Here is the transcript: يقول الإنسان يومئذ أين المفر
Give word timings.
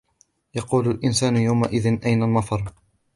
يقول 0.55 0.87
الإنسان 0.87 1.37
يومئذ 1.37 1.99
أين 2.05 2.23
المفر 2.23 2.73